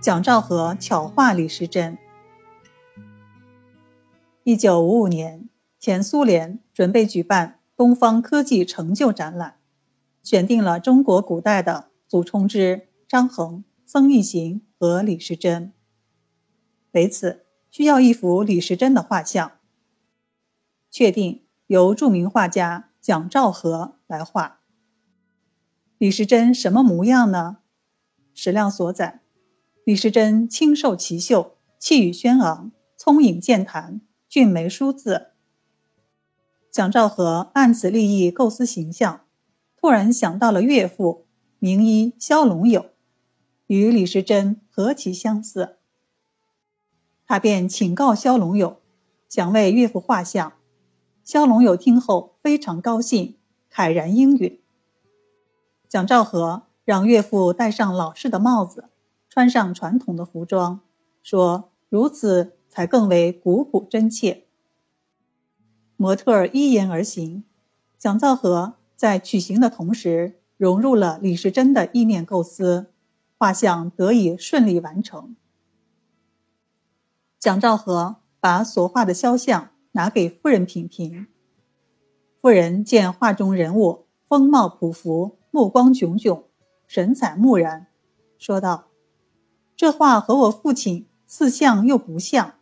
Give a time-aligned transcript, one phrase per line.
[0.00, 1.98] 蒋兆和巧画李时珍。
[4.44, 9.58] 一九五五年，前苏联准备举办东方科技成就展览，
[10.22, 15.70] 选定了中国古代的祖冲之、张衡、曾玉行和李时珍。
[16.92, 19.52] 为此，需要一幅李时珍的画像，
[20.90, 24.60] 确定由著名画家蒋兆和来画。
[25.98, 27.58] 李时珍什么模样呢？
[28.32, 29.20] 史料所载，
[29.84, 35.28] 李时珍清瘦奇秀，气宇轩昂，聪颖健谈，俊眉淑字。
[36.70, 39.22] 蒋兆和按此立意构思形象，
[39.80, 41.26] 突然想到了岳父
[41.58, 42.90] 名医萧龙友，
[43.68, 45.78] 与李时珍何其相似。
[47.26, 48.80] 他便请告萧龙友，
[49.30, 50.52] 想为岳父画像。
[51.24, 53.38] 萧龙友听后非常高兴，
[53.72, 54.60] 慨然应允。
[55.88, 58.90] 蒋兆和让岳父戴上老式的帽子，
[59.30, 60.80] 穿上传统的服装，
[61.22, 64.44] 说如此才更为古朴真切。
[65.96, 67.44] 模特依言而行，
[67.96, 72.92] 蒋兆和在取形的同时融入了李时珍的意念构思，
[73.38, 75.36] 画像得以顺利完成。
[77.38, 81.28] 蒋兆和把所画的肖像拿给夫人品评。
[82.42, 86.44] 夫人见画中人物风貌朴福，目光炯炯，
[86.86, 87.86] 神采木然，
[88.38, 88.88] 说道
[89.80, 92.56] ：“这画和我父亲似像又不像。”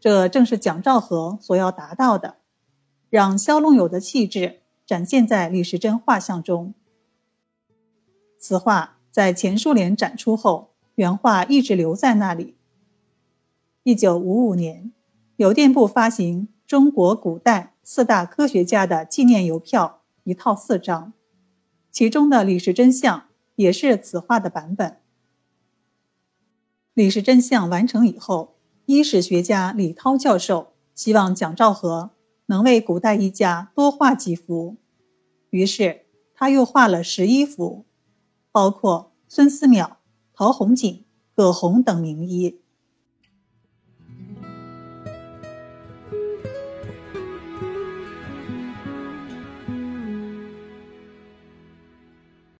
[0.00, 2.38] 这正是蒋兆和所要达到的，
[3.10, 6.72] 让萧龙友的气质展现在李时珍画像中。
[8.38, 12.56] 此画在前苏联展出后，原画一直留在那里。
[13.82, 14.90] 一九五五年，
[15.36, 21.12] 邮电部发行中国古代四大科学家的纪念邮票一套四张，
[21.92, 23.24] 其中的李时珍像
[23.56, 24.96] 也是此画的版本。
[26.98, 32.10] 李时珍像完成以后，医史学家李涛教授希望蒋兆和
[32.46, 34.78] 能为古代医家多画几幅，
[35.50, 37.86] 于是他又画了十一幅，
[38.50, 39.92] 包括孙思邈、
[40.34, 41.04] 陶弘景、
[41.36, 42.58] 葛洪等名医。